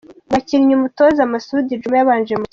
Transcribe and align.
Abakinnyi 0.29 0.73
umutoza 0.75 1.31
Masudi 1.31 1.79
Juma 1.81 1.95
yabanje 1.97 2.33
mu 2.33 2.37
kibuga:. 2.43 2.49